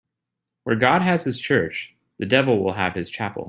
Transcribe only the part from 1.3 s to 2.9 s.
church, the devil will